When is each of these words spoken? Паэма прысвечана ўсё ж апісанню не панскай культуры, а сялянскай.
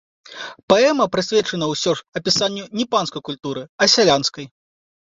Паэма 0.71 1.05
прысвечана 1.17 1.69
ўсё 1.73 1.95
ж 2.01 2.21
апісанню 2.21 2.65
не 2.81 2.85
панскай 2.97 3.21
культуры, 3.31 3.61
а 3.81 3.93
сялянскай. 3.99 4.45